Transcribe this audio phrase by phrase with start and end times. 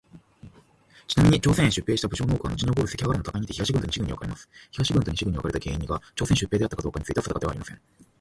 [1.07, 4.49] ちなみに、朝鮮へ出兵した武将の多くはのちに起こる関ヶ原の戦いにて東軍と西軍に分かれます。
[4.71, 7.79] 東軍と西軍に分かれた原因にが朝鮮出兵であったかどうかについては定かではありません。